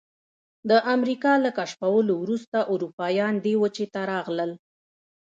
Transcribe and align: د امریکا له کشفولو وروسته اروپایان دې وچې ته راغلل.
د 0.69 0.71
امریکا 0.95 1.33
له 1.45 1.49
کشفولو 1.57 2.13
وروسته 2.23 2.57
اروپایان 2.73 3.33
دې 3.45 3.53
وچې 3.61 3.85
ته 3.93 4.01
راغلل. 4.11 4.51